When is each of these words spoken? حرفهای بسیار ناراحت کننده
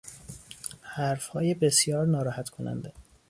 حرفهای 0.81 1.53
بسیار 1.53 2.05
ناراحت 2.07 2.49
کننده 2.49 2.93